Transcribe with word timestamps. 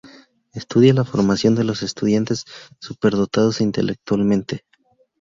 Estudia 0.55 0.95
la 0.95 1.03
formación 1.05 1.53
de 1.53 1.63
los 1.63 1.83
estudiantes 1.83 2.45
superdotados 2.79 3.61
intelectualmente. 3.61 4.65